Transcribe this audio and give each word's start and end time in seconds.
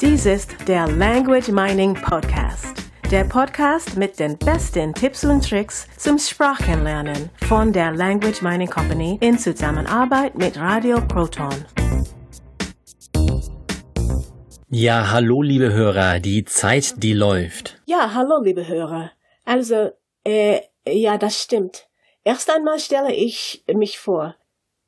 Dies 0.00 0.26
ist 0.26 0.56
der 0.66 0.88
Language 0.88 1.50
Mining 1.50 1.94
Podcast. 1.94 2.74
Der 3.12 3.22
Podcast 3.22 3.96
mit 3.96 4.18
den 4.18 4.36
besten 4.36 4.92
Tipps 4.92 5.22
und 5.24 5.48
Tricks 5.48 5.86
zum 5.96 6.18
Sprachenlernen 6.18 7.30
von 7.46 7.72
der 7.72 7.92
Language 7.92 8.42
Mining 8.42 8.68
Company 8.68 9.18
in 9.20 9.38
Zusammenarbeit 9.38 10.34
mit 10.34 10.58
Radio 10.58 11.00
Proton. 11.00 11.54
Ja, 14.68 15.12
hallo 15.12 15.42
liebe 15.42 15.72
Hörer, 15.72 16.18
die 16.18 16.44
Zeit, 16.44 17.00
die 17.00 17.12
läuft. 17.12 17.80
Ja, 17.86 18.14
hallo 18.14 18.42
liebe 18.42 18.66
Hörer. 18.66 19.12
Also, 19.44 19.92
äh, 20.24 20.60
ja, 20.88 21.18
das 21.18 21.40
stimmt. 21.40 21.86
Erst 22.24 22.50
einmal 22.50 22.80
stelle 22.80 23.14
ich 23.14 23.62
mich 23.72 24.00
vor. 24.00 24.34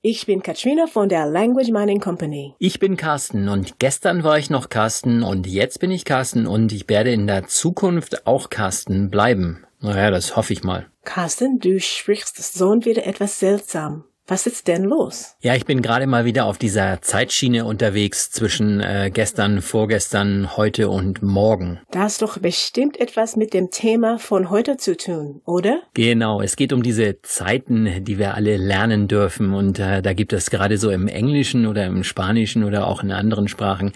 Ich 0.09 0.25
bin 0.25 0.41
Katrina 0.41 0.86
von 0.86 1.09
der 1.09 1.27
Language 1.27 1.72
Mining 1.72 1.98
Company. 1.98 2.54
Ich 2.61 2.79
bin 2.79 2.96
Carsten 2.96 3.48
und 3.48 3.80
gestern 3.80 4.22
war 4.22 4.39
ich 4.39 4.50
noch 4.50 4.68
Carsten 4.68 5.25
und 5.25 5.48
jetzt 5.48 5.81
bin 5.81 5.90
ich 5.90 6.04
Carsten 6.04 6.46
und 6.46 6.71
ich 6.71 6.89
werde 6.89 7.11
in 7.11 7.26
der 7.26 7.48
Zukunft 7.48 8.25
auch 8.25 8.48
Carsten 8.48 9.11
bleiben. 9.11 9.67
Naja, 9.81 10.12
das 10.12 10.36
hoffe 10.36 10.53
ich 10.53 10.62
mal. 10.62 10.86
Carsten, 11.03 11.58
du 11.58 11.81
sprichst 11.81 12.36
so 12.57 12.84
wieder 12.84 13.04
etwas 13.04 13.40
seltsam. 13.40 14.04
Was 14.29 14.48
ist 14.48 14.66
denn 14.66 14.82
los? 14.82 15.36
Ja, 15.40 15.54
ich 15.54 15.66
bin 15.66 15.82
gerade 15.82 16.08
mal 16.08 16.25
wieder 16.25 16.46
auf 16.46 16.58
dieser 16.58 17.00
Zeitschiene 17.00 17.64
unterwegs 17.64 18.32
zwischen 18.32 18.80
äh, 18.80 19.08
gestern, 19.14 19.62
vorgestern, 19.62 20.57
heute 20.57 20.89
und 20.89 21.22
morgen. 21.22 21.80
Da 21.93 22.07
ist 22.07 22.22
doch 22.22 22.39
bestimmt 22.39 22.98
etwas 22.98 23.36
mit 23.36 23.54
dem 23.54 23.70
Thema 23.70 24.18
von 24.18 24.50
heute 24.50 24.79
zu 24.79 24.96
tun, 24.96 25.43
oder? 25.44 25.81
Genau, 25.94 26.40
es 26.40 26.57
geht 26.57 26.72
um 26.72 26.82
diese 26.82 27.22
Zeiten, 27.22 28.04
die 28.04 28.18
wir 28.18 28.34
alle 28.34 28.57
lernen 28.57 29.07
dürfen. 29.07 29.54
Und 29.54 29.79
äh, 29.79 30.03
da 30.03 30.12
gibt 30.12 30.32
es 30.32 30.50
gerade 30.50 30.76
so 30.76 30.90
im 30.90 31.06
Englischen 31.06 31.64
oder 31.64 31.86
im 31.86 32.03
Spanischen 32.03 32.64
oder 32.64 32.89
auch 32.89 33.05
in 33.05 33.12
anderen 33.12 33.47
Sprachen 33.47 33.92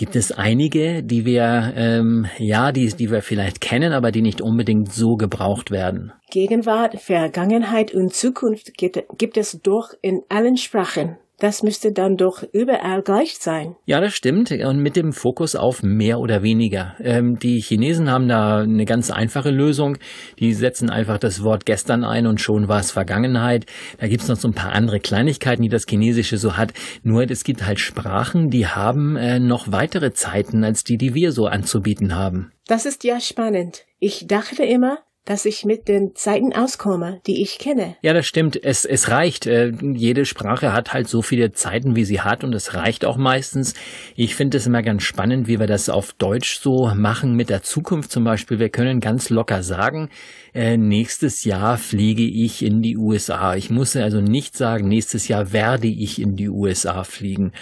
gibt 0.00 0.16
es 0.16 0.32
einige, 0.32 1.02
die 1.02 1.26
wir 1.26 1.74
ähm, 1.76 2.26
ja, 2.38 2.72
die, 2.72 2.86
die 2.88 3.10
wir 3.10 3.20
vielleicht 3.20 3.60
kennen, 3.60 3.92
aber 3.92 4.10
die 4.10 4.22
nicht 4.22 4.40
unbedingt 4.40 4.90
so 4.90 5.16
gebraucht 5.16 5.70
werden. 5.70 6.14
Gegenwart, 6.30 6.98
Vergangenheit 6.98 7.92
und 7.92 8.14
Zukunft 8.14 8.78
gibt, 8.78 8.98
gibt 9.18 9.36
es 9.36 9.60
doch 9.62 9.90
in 10.00 10.22
allen 10.30 10.56
Sprachen. 10.56 11.18
Das 11.40 11.62
müsste 11.62 11.90
dann 11.90 12.18
doch 12.18 12.42
überall 12.52 13.00
gleich 13.00 13.38
sein. 13.38 13.74
Ja, 13.86 13.98
das 14.00 14.14
stimmt. 14.14 14.52
Und 14.52 14.82
mit 14.82 14.94
dem 14.94 15.14
Fokus 15.14 15.56
auf 15.56 15.82
mehr 15.82 16.20
oder 16.20 16.42
weniger. 16.42 16.96
Ähm, 17.00 17.38
die 17.38 17.60
Chinesen 17.60 18.10
haben 18.10 18.28
da 18.28 18.58
eine 18.58 18.84
ganz 18.84 19.10
einfache 19.10 19.50
Lösung. 19.50 19.96
Die 20.38 20.52
setzen 20.52 20.90
einfach 20.90 21.16
das 21.16 21.42
Wort 21.42 21.64
gestern 21.64 22.04
ein 22.04 22.26
und 22.26 22.42
schon 22.42 22.68
war 22.68 22.80
es 22.80 22.90
Vergangenheit. 22.90 23.64
Da 23.98 24.06
gibt's 24.06 24.28
noch 24.28 24.36
so 24.36 24.48
ein 24.48 24.54
paar 24.54 24.72
andere 24.72 25.00
Kleinigkeiten, 25.00 25.62
die 25.62 25.70
das 25.70 25.86
Chinesische 25.88 26.36
so 26.36 26.58
hat. 26.58 26.74
Nur 27.02 27.30
es 27.30 27.42
gibt 27.42 27.64
halt 27.64 27.80
Sprachen, 27.80 28.50
die 28.50 28.66
haben 28.66 29.16
äh, 29.16 29.40
noch 29.40 29.72
weitere 29.72 30.12
Zeiten 30.12 30.62
als 30.62 30.84
die, 30.84 30.98
die 30.98 31.14
wir 31.14 31.32
so 31.32 31.46
anzubieten 31.46 32.14
haben. 32.14 32.52
Das 32.66 32.84
ist 32.84 33.02
ja 33.02 33.18
spannend. 33.18 33.86
Ich 33.98 34.26
dachte 34.26 34.62
immer, 34.62 34.98
dass 35.24 35.44
ich 35.44 35.64
mit 35.64 35.86
den 35.86 36.14
Zeiten 36.14 36.52
auskomme, 36.52 37.20
die 37.26 37.42
ich 37.42 37.58
kenne. 37.58 37.96
Ja, 38.02 38.12
das 38.14 38.26
stimmt. 38.26 38.62
Es, 38.62 38.84
es 38.84 39.10
reicht. 39.10 39.46
Äh, 39.46 39.72
jede 39.80 40.24
Sprache 40.24 40.72
hat 40.72 40.92
halt 40.92 41.08
so 41.08 41.22
viele 41.22 41.52
Zeiten, 41.52 41.94
wie 41.94 42.04
sie 42.04 42.20
hat 42.20 42.42
und 42.42 42.54
es 42.54 42.74
reicht 42.74 43.04
auch 43.04 43.16
meistens. 43.16 43.74
Ich 44.16 44.34
finde 44.34 44.56
es 44.56 44.66
immer 44.66 44.82
ganz 44.82 45.02
spannend, 45.02 45.46
wie 45.46 45.60
wir 45.60 45.66
das 45.66 45.88
auf 45.88 46.12
Deutsch 46.14 46.58
so 46.58 46.90
machen 46.94 47.34
mit 47.34 47.50
der 47.50 47.62
Zukunft 47.62 48.10
zum 48.10 48.24
Beispiel. 48.24 48.58
Wir 48.58 48.70
können 48.70 49.00
ganz 49.00 49.30
locker 49.30 49.62
sagen, 49.62 50.08
äh, 50.54 50.76
nächstes 50.76 51.44
Jahr 51.44 51.76
fliege 51.76 52.24
ich 52.24 52.64
in 52.64 52.82
die 52.82 52.96
USA. 52.96 53.54
Ich 53.54 53.70
muss 53.70 53.94
also 53.96 54.20
nicht 54.20 54.56
sagen, 54.56 54.88
nächstes 54.88 55.28
Jahr 55.28 55.52
werde 55.52 55.86
ich 55.86 56.20
in 56.20 56.34
die 56.34 56.48
USA 56.48 57.04
fliegen. 57.04 57.52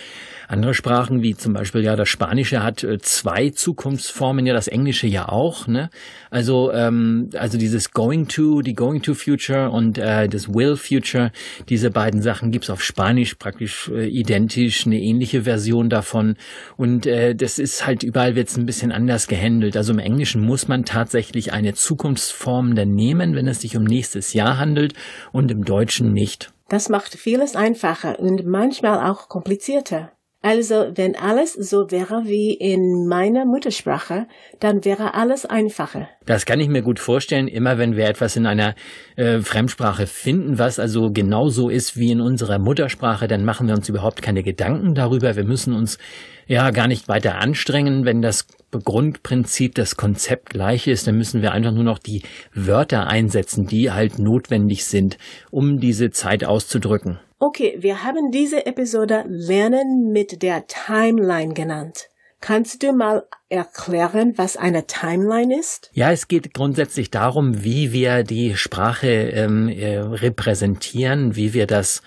Andere 0.49 0.73
Sprachen, 0.73 1.23
wie 1.23 1.37
zum 1.37 1.53
Beispiel 1.53 1.83
ja 1.83 1.95
das 1.95 2.09
Spanische, 2.09 2.63
hat 2.63 2.83
äh, 2.83 2.99
zwei 2.99 3.51
Zukunftsformen, 3.51 4.47
ja 4.47 4.55
das 4.55 4.67
Englische 4.67 5.07
ja 5.07 5.29
auch. 5.29 5.67
Ne? 5.67 5.91
Also 6.31 6.73
ähm, 6.73 7.29
also 7.35 7.59
dieses 7.59 7.91
Going 7.91 8.29
to, 8.29 8.63
die 8.63 8.73
Going 8.73 9.03
to 9.03 9.13
Future 9.13 9.71
und 9.71 9.99
äh, 9.99 10.27
das 10.27 10.49
Will 10.49 10.77
Future, 10.77 11.33
diese 11.69 11.91
beiden 11.91 12.23
Sachen 12.23 12.51
gibt's 12.51 12.71
auf 12.71 12.83
Spanisch 12.83 13.35
praktisch 13.35 13.91
äh, 13.91 14.07
identisch, 14.07 14.87
eine 14.87 14.99
ähnliche 14.99 15.43
Version 15.43 15.91
davon. 15.91 16.37
Und 16.79 17.05
äh, 17.05 17.35
das 17.35 17.59
ist 17.59 17.87
halt 17.87 18.03
überall 18.03 18.35
wird's 18.35 18.57
ein 18.57 18.65
bisschen 18.65 18.91
anders 18.91 19.29
gehandelt. 19.29 19.77
Also 19.77 19.93
im 19.93 19.99
Englischen 19.99 20.41
muss 20.41 20.67
man 20.67 20.87
tatsächlich 20.87 21.53
eine 21.53 21.75
Zukunftsform 21.75 22.75
dann 22.75 22.95
nehmen, 22.95 23.35
wenn 23.35 23.49
es 23.49 23.61
sich 23.61 23.77
um 23.77 23.85
nächstes 23.85 24.33
Jahr 24.33 24.57
handelt 24.57 24.95
und 25.31 25.51
im 25.51 25.67
Deutschen 25.67 26.15
nicht. 26.15 26.55
Das 26.71 26.89
macht 26.89 27.15
vieles 27.15 27.55
einfacher 27.55 28.19
und 28.19 28.47
manchmal 28.47 29.11
auch 29.11 29.29
komplizierter. 29.29 30.13
Also, 30.41 30.93
wenn 30.95 31.17
alles 31.17 31.55
so 31.55 31.91
wäre 31.91 32.23
wie 32.27 32.55
in 32.55 33.09
meiner 33.09 33.45
Muttersprache, 33.45 34.29
dann 34.61 34.85
wäre 34.85 35.15
alles 35.15 35.45
einfacher. 35.45 36.09
Das 36.27 36.47
kann 36.47 36.61
ich 36.61 36.69
mir 36.69 36.83
gut 36.83 37.01
vorstellen. 37.01 37.49
Immer 37.49 37.77
wenn 37.77 37.97
wir 37.97 38.07
etwas 38.07 38.37
in 38.37 38.47
einer 38.47 38.77
äh, 39.17 39.41
Fremdsprache 39.41 40.07
finden, 40.07 40.61
was 40.61 40.79
also 40.79 41.11
genauso 41.11 41.69
ist 41.69 41.97
wie 41.97 42.13
in 42.13 42.21
unserer 42.21 42.61
Muttersprache, 42.61 43.27
dann 43.27 43.45
machen 43.45 43.67
wir 43.67 43.75
uns 43.75 43.89
überhaupt 43.89 44.23
keine 44.23 44.45
Gedanken 44.45 44.95
darüber. 44.95 45.35
Wir 45.35 45.43
müssen 45.43 45.75
uns 45.75 45.99
ja 46.47 46.71
gar 46.71 46.87
nicht 46.87 47.09
weiter 47.09 47.39
anstrengen. 47.39 48.05
Wenn 48.05 48.23
das 48.23 48.47
Grundprinzip, 48.71 49.75
das 49.75 49.97
Konzept 49.97 50.51
gleich 50.51 50.87
ist, 50.87 51.09
dann 51.09 51.17
müssen 51.17 51.43
wir 51.43 51.51
einfach 51.51 51.73
nur 51.73 51.85
noch 51.85 51.99
die 51.99 52.23
Wörter 52.55 53.09
einsetzen, 53.09 53.67
die 53.67 53.91
halt 53.91 54.21
notwendig 54.21 54.85
sind, 54.85 55.19
um 55.51 55.81
diese 55.81 56.11
Zeit 56.11 56.45
auszudrücken. 56.45 57.19
Okay, 57.41 57.77
wir 57.79 58.03
haben 58.03 58.33
diese 58.33 58.67
Episode 58.67 59.25
Lernen 59.29 60.11
mit 60.11 60.43
der 60.43 60.67
Timeline 60.67 61.55
genannt. 61.55 62.09
Kannst 62.41 62.83
du 62.83 62.93
mal 62.93 63.27
erklären, 63.49 64.33
was 64.37 64.57
eine 64.57 64.89
Timeline 64.89 65.57
ist? 65.57 65.89
Ja, 65.93 66.11
es 66.11 66.27
geht 66.27 66.53
grundsätzlich 66.53 67.13
darum, 67.13 67.63
wie 67.63 67.93
wir 67.93 68.25
die 68.25 68.57
Sprache 68.57 69.07
ähm, 69.07 69.69
äh, 69.69 69.99
repräsentieren, 69.99 71.37
wie 71.37 71.55
wir 71.55 71.69
das 71.69 72.03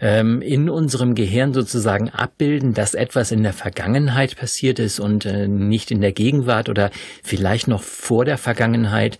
ähm, 0.00 0.42
in 0.42 0.68
unserem 0.68 1.14
Gehirn 1.14 1.54
sozusagen 1.54 2.10
abbilden, 2.10 2.74
dass 2.74 2.92
etwas 2.92 3.32
in 3.32 3.42
der 3.42 3.54
Vergangenheit 3.54 4.36
passiert 4.36 4.78
ist 4.78 5.00
und 5.00 5.24
äh, 5.24 5.48
nicht 5.48 5.92
in 5.92 6.02
der 6.02 6.12
Gegenwart 6.12 6.68
oder 6.68 6.90
vielleicht 7.22 7.68
noch 7.68 7.82
vor 7.82 8.26
der 8.26 8.36
Vergangenheit. 8.36 9.16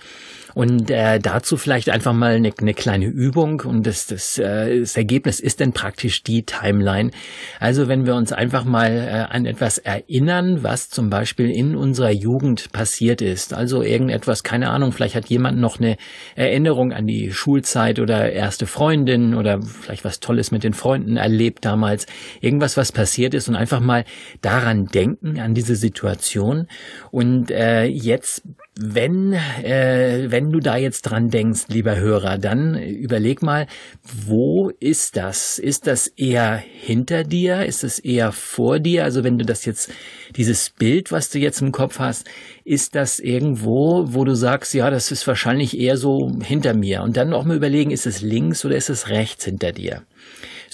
Und 0.54 0.90
äh, 0.90 1.18
dazu 1.18 1.56
vielleicht 1.56 1.90
einfach 1.90 2.12
mal 2.12 2.34
eine, 2.34 2.52
eine 2.56 2.74
kleine 2.74 3.06
Übung 3.06 3.60
und 3.62 3.86
das, 3.86 4.06
das, 4.06 4.38
äh, 4.38 4.80
das 4.80 4.96
Ergebnis 4.96 5.40
ist 5.40 5.60
dann 5.60 5.72
praktisch 5.72 6.22
die 6.22 6.44
Timeline. 6.44 7.10
Also 7.58 7.88
wenn 7.88 8.06
wir 8.06 8.14
uns 8.14 8.32
einfach 8.32 8.64
mal 8.64 8.90
äh, 8.90 9.34
an 9.34 9.46
etwas 9.46 9.78
erinnern, 9.78 10.62
was 10.62 10.88
zum 10.90 11.10
Beispiel 11.10 11.50
in 11.50 11.74
unserer 11.74 12.10
Jugend 12.10 12.72
passiert 12.72 13.20
ist, 13.20 13.52
also 13.52 13.82
irgendetwas, 13.82 14.44
keine 14.44 14.70
Ahnung, 14.70 14.92
vielleicht 14.92 15.16
hat 15.16 15.26
jemand 15.26 15.58
noch 15.58 15.80
eine 15.80 15.96
Erinnerung 16.36 16.92
an 16.92 17.06
die 17.06 17.32
Schulzeit 17.32 17.98
oder 17.98 18.32
erste 18.32 18.66
Freundin 18.66 19.34
oder 19.34 19.60
vielleicht 19.62 20.04
was 20.04 20.20
Tolles 20.20 20.50
mit 20.50 20.64
den 20.64 20.72
Freunden 20.72 21.16
erlebt 21.16 21.64
damals, 21.64 22.06
irgendwas, 22.40 22.76
was 22.76 22.92
passiert 22.92 23.34
ist 23.34 23.48
und 23.48 23.56
einfach 23.56 23.80
mal 23.80 24.04
daran 24.40 24.86
denken, 24.86 25.40
an 25.40 25.54
diese 25.54 25.76
Situation. 25.76 26.68
Und 27.10 27.50
äh, 27.50 27.84
jetzt 27.84 28.42
wenn, 28.76 29.32
äh, 29.32 30.30
wenn 30.30 30.50
du 30.50 30.58
da 30.58 30.76
jetzt 30.76 31.02
dran 31.02 31.28
denkst, 31.30 31.66
lieber 31.68 31.96
Hörer, 31.96 32.38
dann 32.38 32.76
überleg 32.76 33.40
mal, 33.40 33.68
wo 34.02 34.70
ist 34.80 35.16
das? 35.16 35.60
Ist 35.60 35.86
das 35.86 36.08
eher 36.08 36.56
hinter 36.56 37.22
dir? 37.22 37.64
Ist 37.64 37.84
es 37.84 38.00
eher 38.00 38.32
vor 38.32 38.80
dir? 38.80 39.04
Also 39.04 39.22
wenn 39.22 39.38
du 39.38 39.44
das 39.44 39.64
jetzt, 39.64 39.92
dieses 40.34 40.70
Bild, 40.70 41.12
was 41.12 41.30
du 41.30 41.38
jetzt 41.38 41.60
im 41.60 41.70
Kopf 41.70 42.00
hast, 42.00 42.28
ist 42.64 42.96
das 42.96 43.20
irgendwo, 43.20 44.06
wo 44.08 44.24
du 44.24 44.34
sagst, 44.34 44.74
ja, 44.74 44.90
das 44.90 45.12
ist 45.12 45.26
wahrscheinlich 45.28 45.78
eher 45.78 45.96
so 45.96 46.32
hinter 46.42 46.74
mir. 46.74 47.02
Und 47.02 47.16
dann 47.16 47.32
auch 47.32 47.44
mal 47.44 47.56
überlegen, 47.56 47.92
ist 47.92 48.06
es 48.06 48.22
links 48.22 48.64
oder 48.64 48.74
ist 48.74 48.90
es 48.90 49.08
rechts 49.08 49.44
hinter 49.44 49.70
dir? 49.70 50.02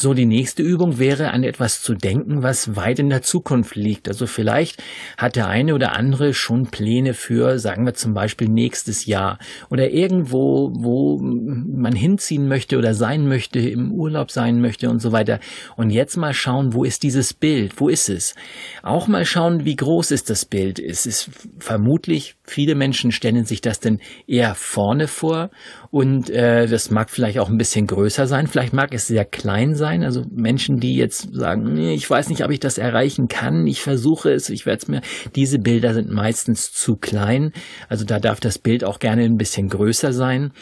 So, 0.00 0.14
die 0.14 0.24
nächste 0.24 0.62
Übung 0.62 0.98
wäre, 0.98 1.30
an 1.32 1.44
etwas 1.44 1.82
zu 1.82 1.92
denken, 1.92 2.42
was 2.42 2.74
weit 2.74 2.98
in 3.00 3.10
der 3.10 3.20
Zukunft 3.20 3.76
liegt. 3.76 4.08
Also 4.08 4.26
vielleicht 4.26 4.82
hat 5.18 5.36
der 5.36 5.48
eine 5.48 5.74
oder 5.74 5.94
andere 5.94 6.32
schon 6.32 6.68
Pläne 6.70 7.12
für, 7.12 7.58
sagen 7.58 7.84
wir 7.84 7.92
zum 7.92 8.14
Beispiel 8.14 8.48
nächstes 8.48 9.04
Jahr 9.04 9.38
oder 9.68 9.90
irgendwo, 9.90 10.70
wo 10.72 11.18
man 11.20 11.94
hinziehen 11.94 12.48
möchte 12.48 12.78
oder 12.78 12.94
sein 12.94 13.28
möchte, 13.28 13.58
im 13.58 13.92
Urlaub 13.92 14.30
sein 14.30 14.62
möchte 14.62 14.88
und 14.88 15.02
so 15.02 15.12
weiter. 15.12 15.38
Und 15.76 15.90
jetzt 15.90 16.16
mal 16.16 16.32
schauen, 16.32 16.72
wo 16.72 16.82
ist 16.84 17.02
dieses 17.02 17.34
Bild? 17.34 17.74
Wo 17.76 17.90
ist 17.90 18.08
es? 18.08 18.34
Auch 18.82 19.06
mal 19.06 19.26
schauen, 19.26 19.66
wie 19.66 19.76
groß 19.76 20.12
ist 20.12 20.30
das 20.30 20.46
Bild? 20.46 20.78
Es 20.78 21.04
ist 21.04 21.30
vermutlich, 21.58 22.36
viele 22.42 22.74
Menschen 22.74 23.12
stellen 23.12 23.44
sich 23.44 23.60
das 23.60 23.80
denn 23.80 24.00
eher 24.26 24.54
vorne 24.54 25.08
vor 25.08 25.50
und 25.90 26.30
äh, 26.30 26.66
das 26.66 26.90
mag 26.90 27.10
vielleicht 27.10 27.38
auch 27.38 27.50
ein 27.50 27.58
bisschen 27.58 27.86
größer 27.86 28.26
sein, 28.26 28.46
vielleicht 28.46 28.72
mag 28.72 28.94
es 28.94 29.06
sehr 29.06 29.26
klein 29.26 29.74
sein. 29.74 29.89
Also 29.98 30.24
Menschen, 30.30 30.78
die 30.78 30.96
jetzt 30.96 31.34
sagen, 31.34 31.72
nee, 31.74 31.94
ich 31.94 32.08
weiß 32.08 32.28
nicht, 32.28 32.44
ob 32.44 32.50
ich 32.50 32.60
das 32.60 32.78
erreichen 32.78 33.28
kann, 33.28 33.66
ich 33.66 33.82
versuche 33.82 34.32
es, 34.32 34.48
ich 34.50 34.66
werde 34.66 34.78
es 34.82 34.88
mir. 34.88 35.00
Diese 35.36 35.58
Bilder 35.58 35.94
sind 35.94 36.10
meistens 36.10 36.72
zu 36.72 36.96
klein. 36.96 37.52
Also 37.88 38.04
da 38.04 38.18
darf 38.18 38.40
das 38.40 38.58
Bild 38.58 38.84
auch 38.84 38.98
gerne 38.98 39.24
ein 39.24 39.36
bisschen 39.36 39.68
größer 39.68 40.12
sein 40.12 40.52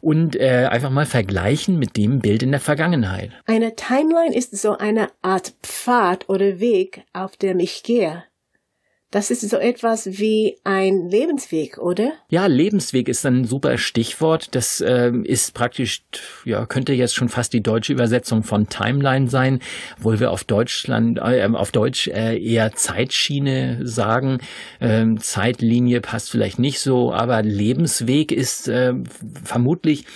und 0.00 0.36
äh, 0.36 0.68
einfach 0.70 0.90
mal 0.90 1.06
vergleichen 1.06 1.78
mit 1.78 1.96
dem 1.96 2.18
Bild 2.18 2.42
in 2.42 2.50
der 2.50 2.60
Vergangenheit. 2.60 3.30
Eine 3.46 3.74
Timeline 3.74 4.36
ist 4.36 4.54
so 4.56 4.76
eine 4.76 5.08
Art 5.22 5.54
Pfad 5.62 6.28
oder 6.28 6.60
Weg, 6.60 7.04
auf 7.14 7.36
dem 7.36 7.58
ich 7.58 7.82
gehe. 7.82 8.24
Das 9.14 9.30
ist 9.30 9.48
so 9.48 9.58
etwas 9.58 10.18
wie 10.18 10.56
ein 10.64 11.08
Lebensweg, 11.08 11.78
oder? 11.78 12.14
Ja, 12.30 12.46
Lebensweg 12.46 13.08
ist 13.08 13.24
ein 13.24 13.44
super 13.44 13.78
Stichwort. 13.78 14.56
Das 14.56 14.80
äh, 14.80 15.12
ist 15.22 15.54
praktisch, 15.54 16.02
ja, 16.44 16.66
könnte 16.66 16.94
jetzt 16.94 17.14
schon 17.14 17.28
fast 17.28 17.52
die 17.52 17.62
deutsche 17.62 17.92
Übersetzung 17.92 18.42
von 18.42 18.68
Timeline 18.68 19.30
sein, 19.30 19.60
obwohl 19.98 20.18
wir 20.18 20.32
auf 20.32 20.42
Deutschland, 20.42 21.20
äh, 21.20 21.48
auf 21.52 21.70
Deutsch 21.70 22.08
äh, 22.08 22.36
eher 22.36 22.72
Zeitschiene 22.72 23.86
sagen. 23.86 24.38
Ähm, 24.80 25.20
Zeitlinie 25.20 26.00
passt 26.00 26.32
vielleicht 26.32 26.58
nicht 26.58 26.80
so, 26.80 27.12
aber 27.12 27.40
Lebensweg 27.42 28.32
ist 28.32 28.66
äh, 28.66 28.94
vermutlich 29.44 30.06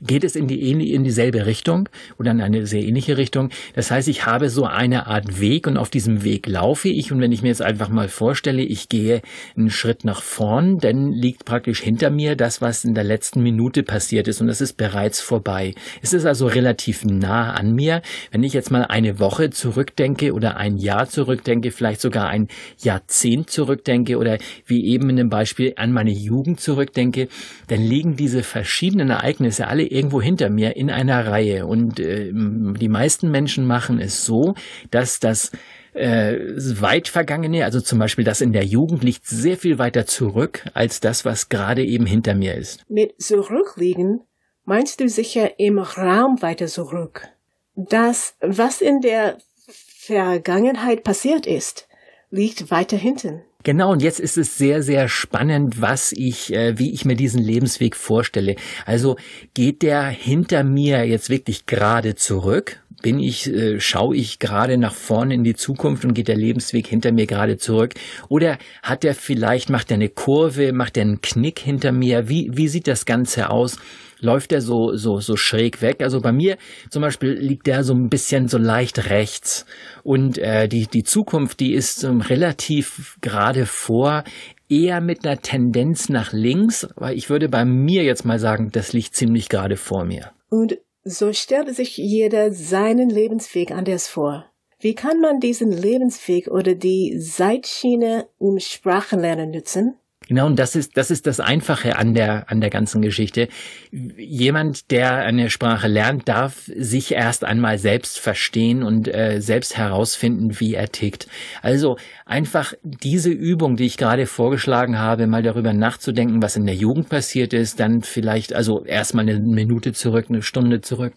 geht 0.00 0.24
es 0.24 0.36
in, 0.36 0.48
die, 0.48 0.70
in 0.70 1.04
dieselbe 1.04 1.46
Richtung 1.46 1.88
oder 2.18 2.30
in 2.30 2.40
eine 2.40 2.66
sehr 2.66 2.82
ähnliche 2.82 3.16
Richtung. 3.16 3.50
Das 3.74 3.90
heißt, 3.90 4.08
ich 4.08 4.26
habe 4.26 4.50
so 4.50 4.64
eine 4.64 5.06
Art 5.06 5.40
Weg 5.40 5.66
und 5.66 5.76
auf 5.76 5.90
diesem 5.90 6.24
Weg 6.24 6.46
laufe 6.46 6.88
ich. 6.88 7.12
Und 7.12 7.20
wenn 7.20 7.32
ich 7.32 7.42
mir 7.42 7.48
jetzt 7.48 7.62
einfach 7.62 7.88
mal 7.88 8.08
vorstelle, 8.08 8.62
ich 8.62 8.88
gehe 8.88 9.22
einen 9.56 9.70
Schritt 9.70 10.04
nach 10.04 10.22
vorn, 10.22 10.78
dann 10.78 11.12
liegt 11.12 11.44
praktisch 11.44 11.80
hinter 11.80 12.10
mir 12.10 12.36
das, 12.36 12.60
was 12.60 12.84
in 12.84 12.94
der 12.94 13.04
letzten 13.04 13.42
Minute 13.42 13.82
passiert 13.82 14.28
ist 14.28 14.40
und 14.40 14.46
das 14.46 14.60
ist 14.60 14.76
bereits 14.76 15.20
vorbei. 15.20 15.74
Es 16.02 16.12
ist 16.12 16.26
also 16.26 16.46
relativ 16.46 17.04
nah 17.04 17.52
an 17.52 17.74
mir. 17.74 18.02
Wenn 18.30 18.42
ich 18.42 18.52
jetzt 18.52 18.70
mal 18.70 18.84
eine 18.84 19.18
Woche 19.18 19.50
zurückdenke 19.50 20.32
oder 20.32 20.56
ein 20.56 20.76
Jahr 20.76 21.08
zurückdenke, 21.08 21.70
vielleicht 21.70 22.00
sogar 22.00 22.28
ein 22.28 22.48
Jahrzehnt 22.78 23.50
zurückdenke 23.50 24.18
oder 24.18 24.38
wie 24.66 24.86
eben 24.86 25.10
in 25.10 25.16
dem 25.16 25.28
Beispiel 25.28 25.72
an 25.76 25.92
meine 25.92 26.10
Jugend 26.10 26.60
zurückdenke, 26.60 27.28
dann 27.68 27.82
liegen 27.82 28.16
diese 28.16 28.42
verschiedenen 28.42 29.10
Ereignisse 29.10 29.68
alle 29.68 29.85
irgendwo 29.86 30.20
hinter 30.20 30.50
mir 30.50 30.76
in 30.76 30.90
einer 30.90 31.26
Reihe. 31.26 31.66
Und 31.66 32.00
äh, 32.00 32.30
die 32.32 32.88
meisten 32.88 33.30
Menschen 33.30 33.66
machen 33.66 34.00
es 34.00 34.24
so, 34.24 34.54
dass 34.90 35.20
das 35.20 35.52
äh, 35.94 36.36
weit 36.80 37.08
vergangene, 37.08 37.64
also 37.64 37.80
zum 37.80 37.98
Beispiel 37.98 38.24
das 38.24 38.40
in 38.40 38.52
der 38.52 38.64
Jugend 38.64 39.02
liegt 39.02 39.26
sehr 39.26 39.56
viel 39.56 39.78
weiter 39.78 40.06
zurück 40.06 40.64
als 40.74 41.00
das, 41.00 41.24
was 41.24 41.48
gerade 41.48 41.84
eben 41.84 42.06
hinter 42.06 42.34
mir 42.34 42.54
ist. 42.54 42.84
Mit 42.88 43.20
zurückliegen 43.20 44.20
meinst 44.64 45.00
du 45.00 45.08
sicher 45.08 45.58
im 45.58 45.78
Raum 45.78 46.42
weiter 46.42 46.66
zurück. 46.66 47.28
Das, 47.74 48.36
was 48.40 48.80
in 48.80 49.00
der 49.00 49.38
Vergangenheit 49.68 51.02
passiert 51.02 51.46
ist, 51.46 51.88
liegt 52.30 52.70
weiter 52.70 52.96
hinten. 52.96 53.42
Genau, 53.66 53.90
und 53.90 54.00
jetzt 54.00 54.20
ist 54.20 54.38
es 54.38 54.56
sehr, 54.56 54.80
sehr 54.80 55.08
spannend, 55.08 55.80
was 55.80 56.12
ich, 56.12 56.54
äh, 56.54 56.78
wie 56.78 56.94
ich 56.94 57.04
mir 57.04 57.16
diesen 57.16 57.42
Lebensweg 57.42 57.96
vorstelle. 57.96 58.54
Also 58.84 59.16
geht 59.54 59.82
der 59.82 60.04
hinter 60.04 60.62
mir 60.62 61.02
jetzt 61.04 61.30
wirklich 61.30 61.66
gerade 61.66 62.14
zurück? 62.14 62.80
Bin 63.02 63.18
ich, 63.18 63.52
äh, 63.52 63.80
schaue 63.80 64.14
ich 64.14 64.38
gerade 64.38 64.78
nach 64.78 64.94
vorne 64.94 65.34
in 65.34 65.42
die 65.42 65.56
Zukunft 65.56 66.04
und 66.04 66.14
geht 66.14 66.28
der 66.28 66.36
Lebensweg 66.36 66.86
hinter 66.86 67.10
mir 67.10 67.26
gerade 67.26 67.56
zurück? 67.56 67.94
Oder 68.28 68.58
hat 68.84 69.04
er 69.04 69.16
vielleicht, 69.16 69.68
macht 69.68 69.90
er 69.90 69.96
eine 69.96 70.10
Kurve, 70.10 70.72
macht 70.72 70.96
er 70.96 71.02
einen 71.02 71.20
Knick 71.20 71.58
hinter 71.58 71.90
mir? 71.90 72.28
Wie, 72.28 72.48
wie 72.52 72.68
sieht 72.68 72.86
das 72.86 73.04
Ganze 73.04 73.50
aus? 73.50 73.78
Läuft 74.20 74.52
er 74.52 74.60
so, 74.60 74.94
so, 74.94 75.20
so 75.20 75.36
schräg 75.36 75.82
weg. 75.82 76.02
Also 76.02 76.20
bei 76.20 76.32
mir 76.32 76.56
zum 76.90 77.02
Beispiel 77.02 77.32
liegt 77.32 77.66
der 77.66 77.84
so 77.84 77.94
ein 77.94 78.08
bisschen 78.08 78.48
so 78.48 78.58
leicht 78.58 79.10
rechts. 79.10 79.66
Und 80.02 80.38
äh, 80.38 80.68
die, 80.68 80.86
die 80.86 81.04
Zukunft, 81.04 81.60
die 81.60 81.74
ist 81.74 82.04
ähm, 82.04 82.20
relativ 82.20 83.16
gerade 83.20 83.66
vor, 83.66 84.24
eher 84.68 85.00
mit 85.00 85.26
einer 85.26 85.40
Tendenz 85.40 86.08
nach 86.08 86.32
links. 86.32 86.84
Aber 86.96 87.12
ich 87.12 87.30
würde 87.30 87.48
bei 87.48 87.64
mir 87.64 88.02
jetzt 88.02 88.24
mal 88.24 88.38
sagen, 88.38 88.70
das 88.72 88.92
liegt 88.92 89.14
ziemlich 89.14 89.48
gerade 89.48 89.76
vor 89.76 90.04
mir. 90.04 90.32
Und 90.48 90.78
so 91.04 91.32
stellt 91.32 91.74
sich 91.74 91.96
jeder 91.96 92.52
seinen 92.52 93.10
Lebensweg 93.10 93.70
anders 93.70 94.08
vor. 94.08 94.50
Wie 94.78 94.94
kann 94.94 95.20
man 95.20 95.40
diesen 95.40 95.70
Lebensweg 95.70 96.48
oder 96.48 96.74
die 96.74 97.18
Zeitschiene 97.18 98.28
im 98.38 98.58
Sprachenlernen 98.58 99.50
nutzen? 99.50 99.96
Genau, 100.28 100.46
und 100.46 100.58
das 100.58 100.74
ist, 100.74 100.96
das 100.96 101.12
ist 101.12 101.26
das 101.28 101.38
Einfache 101.38 101.96
an 101.96 102.12
der, 102.12 102.50
an 102.50 102.60
der 102.60 102.70
ganzen 102.70 103.00
Geschichte. 103.00 103.48
Jemand, 103.92 104.90
der 104.90 105.18
eine 105.18 105.50
Sprache 105.50 105.86
lernt, 105.86 106.28
darf 106.28 106.68
sich 106.74 107.12
erst 107.12 107.44
einmal 107.44 107.78
selbst 107.78 108.18
verstehen 108.18 108.82
und 108.82 109.06
äh, 109.06 109.40
selbst 109.40 109.76
herausfinden, 109.76 110.58
wie 110.58 110.74
er 110.74 110.88
tickt. 110.88 111.28
Also 111.62 111.96
einfach 112.24 112.74
diese 112.82 113.30
Übung, 113.30 113.76
die 113.76 113.86
ich 113.86 113.98
gerade 113.98 114.26
vorgeschlagen 114.26 114.98
habe, 114.98 115.28
mal 115.28 115.44
darüber 115.44 115.72
nachzudenken, 115.72 116.42
was 116.42 116.56
in 116.56 116.66
der 116.66 116.74
Jugend 116.74 117.08
passiert 117.08 117.52
ist, 117.52 117.78
dann 117.78 118.02
vielleicht, 118.02 118.52
also 118.52 118.84
erstmal 118.84 119.28
eine 119.28 119.38
Minute 119.38 119.92
zurück, 119.92 120.26
eine 120.28 120.42
Stunde 120.42 120.80
zurück, 120.80 121.14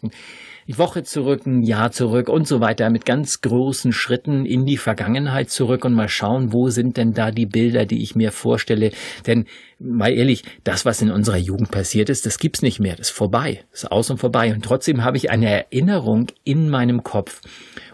Woche 0.67 1.03
zurück, 1.03 1.45
ein 1.45 1.63
Jahr 1.63 1.91
zurück 1.91 2.29
und 2.29 2.47
so 2.47 2.59
weiter, 2.61 2.89
mit 2.89 3.05
ganz 3.05 3.41
großen 3.41 3.91
Schritten 3.91 4.45
in 4.45 4.65
die 4.65 4.77
Vergangenheit 4.77 5.49
zurück 5.49 5.85
und 5.85 5.93
mal 5.93 6.09
schauen, 6.09 6.53
wo 6.53 6.69
sind 6.69 6.97
denn 6.97 7.13
da 7.13 7.31
die 7.31 7.45
Bilder, 7.45 7.85
die 7.85 8.01
ich 8.03 8.15
mir 8.15 8.31
vorstelle. 8.31 8.91
Denn 9.25 9.45
mal 9.79 10.11
ehrlich, 10.11 10.43
das, 10.63 10.85
was 10.85 11.01
in 11.01 11.11
unserer 11.11 11.37
Jugend 11.37 11.71
passiert 11.71 12.09
ist, 12.09 12.25
das 12.25 12.37
gibt's 12.37 12.61
nicht 12.61 12.79
mehr. 12.79 12.95
Das 12.95 13.09
ist 13.09 13.15
vorbei. 13.15 13.63
Das 13.71 13.83
ist 13.83 13.91
aus 13.91 14.09
und 14.09 14.17
vorbei. 14.17 14.53
Und 14.53 14.63
trotzdem 14.63 15.03
habe 15.03 15.17
ich 15.17 15.29
eine 15.29 15.49
Erinnerung 15.49 16.27
in 16.43 16.69
meinem 16.69 17.03
Kopf. 17.03 17.41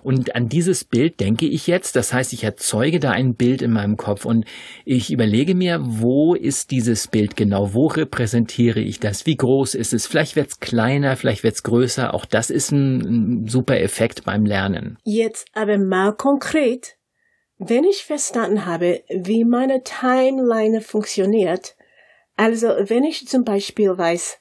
Und 0.05 0.35
an 0.35 0.49
dieses 0.49 0.83
Bild 0.83 1.19
denke 1.19 1.47
ich 1.47 1.65
jetzt. 1.65 1.95
Das 1.95 2.13
heißt, 2.13 2.31
ich 2.31 2.43
erzeuge 2.43 2.99
da 2.99 3.09
ein 3.09 3.33
Bild 3.33 3.63
in 3.63 3.71
meinem 3.71 3.97
Kopf 3.97 4.23
und 4.23 4.45
ich 4.85 5.11
überlege 5.11 5.55
mir, 5.55 5.79
wo 5.81 6.35
ist 6.35 6.69
dieses 6.69 7.07
Bild 7.07 7.35
genau? 7.35 7.73
Wo 7.73 7.87
repräsentiere 7.87 8.81
ich 8.81 8.99
das? 8.99 9.25
Wie 9.25 9.35
groß 9.35 9.73
ist 9.73 9.93
es? 9.93 10.05
Vielleicht 10.05 10.35
wird's 10.35 10.59
kleiner, 10.59 11.15
vielleicht 11.15 11.43
wird's 11.43 11.63
größer. 11.63 12.13
Auch 12.13 12.25
das 12.25 12.51
ist 12.51 12.71
ein, 12.71 12.99
ein 12.99 13.47
super 13.47 13.79
Effekt 13.79 14.25
beim 14.25 14.45
Lernen. 14.45 14.99
Jetzt 15.05 15.47
aber 15.53 15.79
mal 15.79 16.15
konkret. 16.15 16.97
Wenn 17.57 17.83
ich 17.83 18.03
verstanden 18.03 18.67
habe, 18.67 19.01
wie 19.09 19.43
meine 19.43 19.81
Timeline 19.81 20.81
funktioniert, 20.81 21.75
also 22.35 22.67
wenn 22.67 23.05
ich 23.05 23.27
zum 23.27 23.43
Beispiel 23.43 23.97
weiß, 23.97 24.37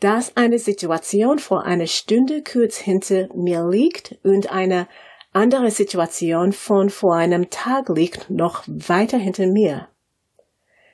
dass 0.00 0.36
eine 0.36 0.58
Situation 0.58 1.38
vor 1.38 1.64
einer 1.64 1.86
Stunde 1.86 2.42
kurz 2.42 2.76
hinter 2.76 3.28
mir 3.34 3.66
liegt 3.68 4.16
und 4.22 4.50
eine 4.52 4.88
andere 5.32 5.70
Situation 5.70 6.52
von 6.52 6.90
vor 6.90 7.14
einem 7.14 7.50
Tag 7.50 7.88
liegt 7.88 8.30
noch 8.30 8.64
weiter 8.66 9.18
hinter 9.18 9.46
mir. 9.46 9.88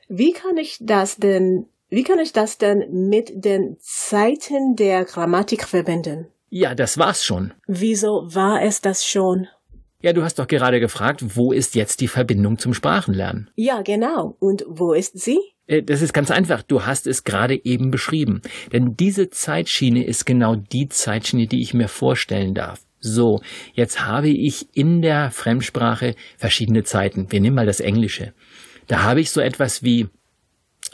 Wie 0.08 0.32
kann 0.32 0.56
ich 0.56 0.78
das 0.80 1.16
denn, 1.16 1.66
wie 1.88 2.02
kann 2.02 2.18
ich 2.18 2.32
das 2.32 2.58
denn 2.58 3.08
mit 3.08 3.32
den 3.44 3.76
Zeiten 3.80 4.74
der 4.76 5.04
Grammatik 5.04 5.64
verbinden? 5.64 6.28
Ja, 6.50 6.74
das 6.74 6.98
war's 6.98 7.24
schon. 7.24 7.54
Wieso 7.66 8.26
war 8.34 8.62
es 8.62 8.80
das 8.82 9.06
schon? 9.06 9.48
Ja, 10.02 10.12
du 10.12 10.24
hast 10.24 10.38
doch 10.38 10.48
gerade 10.48 10.80
gefragt, 10.80 11.36
wo 11.36 11.52
ist 11.52 11.74
jetzt 11.76 12.00
die 12.00 12.08
Verbindung 12.08 12.58
zum 12.58 12.74
Sprachenlernen? 12.74 13.50
Ja, 13.54 13.82
genau. 13.82 14.36
Und 14.40 14.64
wo 14.68 14.92
ist 14.92 15.18
sie? 15.18 15.38
Äh, 15.66 15.82
das 15.82 16.02
ist 16.02 16.12
ganz 16.12 16.30
einfach. 16.30 16.62
Du 16.62 16.84
hast 16.84 17.06
es 17.06 17.24
gerade 17.24 17.64
eben 17.64 17.90
beschrieben. 17.90 18.42
Denn 18.72 18.96
diese 18.96 19.30
Zeitschiene 19.30 20.04
ist 20.04 20.26
genau 20.26 20.56
die 20.56 20.88
Zeitschiene, 20.88 21.46
die 21.46 21.62
ich 21.62 21.72
mir 21.72 21.88
vorstellen 21.88 22.54
darf. 22.54 22.80
So, 22.98 23.40
jetzt 23.74 24.06
habe 24.06 24.28
ich 24.28 24.68
in 24.76 25.02
der 25.02 25.30
Fremdsprache 25.30 26.14
verschiedene 26.36 26.84
Zeiten. 26.84 27.30
Wir 27.30 27.40
nehmen 27.40 27.56
mal 27.56 27.66
das 27.66 27.80
Englische. 27.80 28.32
Da 28.86 29.02
habe 29.02 29.20
ich 29.20 29.30
so 29.30 29.40
etwas 29.40 29.82
wie 29.82 30.08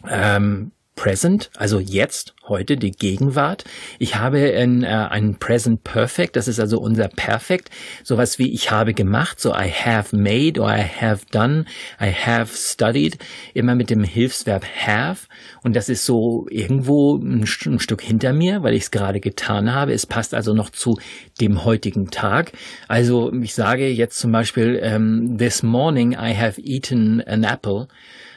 ähm, 0.09 0.73
Present, 0.99 1.51
also 1.57 1.79
jetzt, 1.79 2.35
heute, 2.49 2.77
die 2.77 2.91
Gegenwart. 2.91 3.63
Ich 4.01 4.17
habe 4.17 4.39
ein, 4.57 4.83
äh, 4.83 4.89
ein 4.89 5.37
Present 5.37 5.85
Perfect, 5.85 6.35
das 6.35 6.49
ist 6.49 6.59
also 6.59 6.81
unser 6.81 7.07
Perfect. 7.07 7.71
Sowas 8.03 8.41
wie 8.41 8.53
ich 8.53 8.73
habe 8.73 8.95
gemacht, 8.95 9.39
so 9.39 9.51
I 9.51 9.71
have 9.71 10.17
made 10.17 10.61
or 10.61 10.69
I 10.69 10.83
have 10.83 11.25
done, 11.31 11.67
I 12.01 12.11
have 12.11 12.53
studied, 12.53 13.17
immer 13.55 13.77
mit 13.77 13.91
dem 13.91 14.03
Hilfsverb 14.03 14.65
have. 14.65 15.29
Und 15.63 15.77
das 15.77 15.89
ist 15.89 16.05
so 16.05 16.49
irgendwo 16.51 17.17
ein, 17.17 17.45
ein 17.45 17.79
Stück 17.79 18.03
hinter 18.03 18.33
mir, 18.33 18.65
weil 18.65 18.75
ich 18.75 18.83
es 18.83 18.91
gerade 18.91 19.21
getan 19.21 19.73
habe. 19.73 19.93
Es 19.93 20.05
passt 20.05 20.35
also 20.35 20.53
noch 20.53 20.71
zu 20.71 20.99
dem 21.41 21.65
heutigen 21.65 22.11
Tag. 22.11 22.51
Also 22.89 23.33
ich 23.33 23.55
sage 23.55 23.89
jetzt 23.89 24.19
zum 24.19 24.33
Beispiel, 24.33 24.81
ähm, 24.83 25.39
this 25.39 25.63
morning 25.63 26.15
I 26.15 26.35
have 26.35 26.61
eaten 26.61 27.23
an 27.25 27.45
apple. 27.45 27.87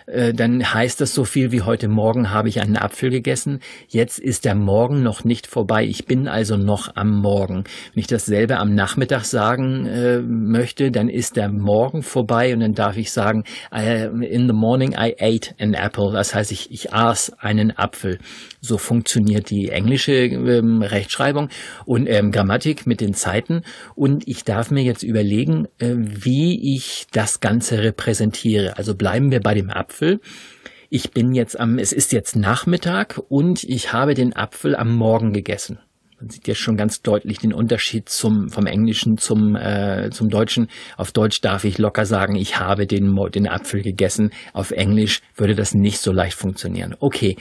Äh, 0.06 0.34
dann 0.34 0.74
heißt 0.74 1.02
das 1.02 1.14
so 1.14 1.24
viel 1.24 1.52
wie 1.52 1.62
heute 1.62 1.88
Morgen 1.88 2.32
habe 2.32 2.50
ich 2.50 2.62
einen 2.62 2.78
Apfel 2.78 3.10
gegessen. 3.10 3.60
Jetzt 3.88 4.20
ist 4.20 4.46
der 4.46 4.56
Morgen 4.56 5.04
noch 5.04 5.24
nicht 5.24 5.48
vorbei. 5.48 5.86
Ich 5.86 6.06
bin 6.06 6.28
also 6.28 6.58
noch 6.58 6.96
am 6.96 7.22
Morgen. 7.22 7.64
Wenn 7.94 8.02
ich 8.02 8.08
dasselbe 8.08 8.58
am 8.58 8.74
Nachmittag 8.74 9.26
sagen 9.26 9.86
äh, 9.86 10.20
möchte, 10.22 10.92
dann 10.92 11.10
ist 11.10 11.36
der 11.36 11.50
Morgen 11.50 12.04
vorbei 12.04 12.54
und 12.54 12.62
dann 12.62 12.74
darf 12.74 12.98
ich 12.98 13.12
sagen, 13.12 13.44
in 13.72 14.48
the 14.48 14.54
morning 14.54 14.94
I 14.94 15.16
ate 15.20 15.54
an 15.60 15.74
apple. 15.74 16.12
Das 16.12 16.34
heißt, 16.36 16.52
ich, 16.52 16.72
ich 16.72 16.94
aß 16.94 17.34
einen 17.40 17.72
Apfel. 17.78 18.20
So 18.60 18.78
funktioniert 18.78 19.50
die 19.50 19.70
englische 19.70 20.14
ähm, 20.14 20.82
Rechtschreibung 20.82 21.50
und 21.86 22.08
ähm, 22.08 22.32
Grammatik 22.32 22.86
mit 22.86 23.02
den 23.02 23.14
Zeiten. 23.14 23.64
Und 23.96 24.28
ich 24.28 24.44
darf 24.44 24.72
mir 24.72 24.84
jetzt 24.84 25.04
überlegen, 25.04 25.68
äh, 25.80 25.96
wie 25.96 26.76
ich 26.76 27.08
das 27.12 27.40
Ganze 27.40 27.84
repräsentiere. 27.84 28.78
Also 28.78 28.96
bleiben 28.96 29.32
wir 29.32 29.40
bei 29.40 29.54
dem 29.54 29.70
Apfel. 29.70 30.01
Apfel. 30.02 30.20
Ich 30.90 31.12
bin 31.12 31.34
jetzt 31.34 31.60
am, 31.60 31.78
es 31.78 31.94
ist 31.94 32.12
jetzt 32.12 32.36
Nachmittag 32.36 33.22
und 33.30 33.64
ich 33.64 33.94
habe 33.94 34.14
den 34.14 34.36
Apfel 34.36 34.76
am 34.76 34.96
Morgen 34.96 35.32
gegessen. 35.32 35.80
Man 36.20 36.30
sieht 36.30 36.48
jetzt 36.48 36.60
schon 36.60 36.76
ganz 36.76 37.02
deutlich 37.02 37.38
den 37.38 37.54
Unterschied 37.54 38.10
zum, 38.10 38.50
vom 38.50 38.66
Englischen 38.66 39.18
zum, 39.18 39.56
äh, 39.56 40.10
zum 40.12 40.30
Deutschen. 40.30 40.68
Auf 40.98 41.12
Deutsch 41.12 41.42
darf 41.42 41.64
ich 41.66 41.78
locker 41.78 42.06
sagen, 42.06 42.36
ich 42.36 42.60
habe 42.60 42.88
den, 42.88 43.16
den 43.34 43.48
Apfel 43.48 43.82
gegessen. 43.82 44.32
Auf 44.54 44.72
Englisch 44.72 45.22
würde 45.36 45.56
das 45.56 45.74
nicht 45.74 46.00
so 46.00 46.12
leicht 46.12 46.36
funktionieren. 46.36 46.96
Okay. 47.00 47.38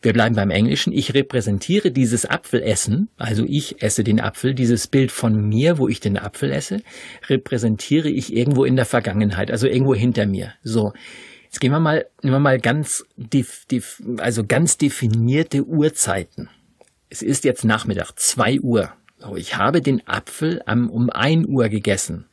Wir 0.00 0.12
bleiben 0.12 0.36
beim 0.36 0.50
Englischen. 0.50 0.92
Ich 0.92 1.14
repräsentiere 1.14 1.90
dieses 1.90 2.26
Apfelessen, 2.26 3.08
also 3.16 3.42
ich 3.48 3.80
esse 3.82 4.04
den 4.04 4.20
Apfel, 4.20 4.52
dieses 4.54 4.86
Bild 4.86 5.10
von 5.10 5.48
mir, 5.48 5.78
wo 5.78 5.88
ich 5.88 5.98
den 5.98 6.18
Apfel 6.18 6.52
esse, 6.52 6.82
repräsentiere 7.30 8.10
ich 8.10 8.36
irgendwo 8.36 8.66
in 8.66 8.76
der 8.76 8.84
Vergangenheit, 8.84 9.50
also 9.50 9.66
irgendwo 9.66 9.94
hinter 9.94 10.26
mir. 10.26 10.52
So. 10.62 10.92
Jetzt 11.54 11.60
gehen 11.60 11.70
wir 11.70 11.78
mal, 11.78 12.04
nehmen 12.20 12.34
wir 12.34 12.40
mal 12.40 12.58
ganz, 12.58 13.04
also 14.18 14.44
ganz 14.44 14.76
definierte 14.76 15.64
Uhrzeiten. 15.64 16.50
Es 17.10 17.22
ist 17.22 17.44
jetzt 17.44 17.64
Nachmittag, 17.64 18.10
zwei 18.16 18.58
Uhr. 18.58 18.92
So, 19.24 19.36
ich 19.36 19.56
habe 19.56 19.80
den 19.80 20.06
Apfel 20.06 20.60
um, 20.70 20.90
um 20.90 21.08
ein 21.08 21.46
Uhr 21.48 21.68
gegessen. 21.68 22.26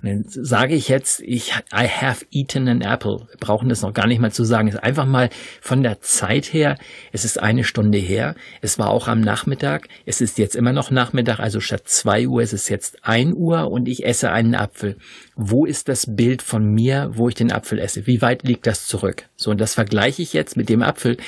Und 0.00 0.08
dann 0.08 0.24
sage 0.26 0.74
ich 0.74 0.88
jetzt, 0.88 1.20
ich, 1.20 1.52
I 1.72 1.86
have 1.88 2.24
eaten 2.30 2.68
an 2.68 2.80
apple. 2.80 3.26
Wir 3.30 3.38
brauchen 3.38 3.68
das 3.68 3.82
noch 3.82 3.92
gar 3.92 4.06
nicht 4.06 4.20
mal 4.20 4.32
zu 4.32 4.44
sagen. 4.44 4.68
Es 4.68 4.74
ist 4.74 4.82
einfach 4.82 5.04
mal 5.04 5.28
von 5.60 5.82
der 5.82 6.00
Zeit 6.00 6.52
her. 6.52 6.78
Es 7.12 7.24
ist 7.24 7.38
eine 7.38 7.64
Stunde 7.64 7.98
her. 7.98 8.34
Es 8.62 8.78
war 8.78 8.88
auch 8.90 9.08
am 9.08 9.20
Nachmittag. 9.20 9.88
Es 10.06 10.20
ist 10.20 10.38
jetzt 10.38 10.56
immer 10.56 10.72
noch 10.72 10.90
Nachmittag. 10.90 11.38
Also 11.38 11.60
statt 11.60 11.82
zwei 11.86 12.26
Uhr 12.26 12.40
ist 12.40 12.54
es 12.54 12.68
jetzt 12.70 12.98
ein 13.02 13.34
Uhr 13.34 13.70
und 13.70 13.86
ich 13.86 14.06
esse 14.06 14.30
einen 14.30 14.54
Apfel. 14.54 14.96
Wo 15.36 15.66
ist 15.66 15.88
das 15.88 16.06
Bild 16.16 16.40
von 16.40 16.64
mir, 16.64 17.10
wo 17.12 17.28
ich 17.28 17.34
den 17.34 17.52
Apfel 17.52 17.78
esse? 17.78 18.06
Wie 18.06 18.22
weit 18.22 18.44
liegt 18.44 18.66
das 18.66 18.86
zurück? 18.86 19.24
So, 19.36 19.50
und 19.50 19.60
das 19.60 19.74
vergleiche 19.74 20.22
ich 20.22 20.32
jetzt 20.32 20.56
mit 20.56 20.70
dem 20.70 20.82
Apfel, 20.82 21.18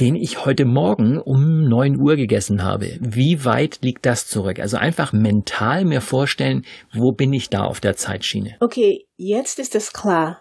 den 0.00 0.16
ich 0.16 0.44
heute 0.44 0.64
Morgen 0.64 1.18
um 1.18 1.68
neun 1.68 2.00
Uhr 2.00 2.16
gegessen 2.16 2.62
habe. 2.64 2.96
Wie 3.00 3.44
weit 3.44 3.78
liegt 3.82 4.06
das 4.06 4.26
zurück? 4.26 4.58
Also 4.58 4.76
einfach 4.76 5.12
mental 5.12 5.84
mir 5.84 6.00
vorstellen, 6.00 6.64
wo 6.92 7.12
bin 7.12 7.32
ich 7.32 7.50
da 7.50 7.64
auf 7.64 7.80
der 7.80 7.96
Zeitschiene? 7.96 8.56
Okay, 8.60 9.06
jetzt 9.16 9.58
ist 9.58 9.74
es 9.74 9.92
klar. 9.92 10.40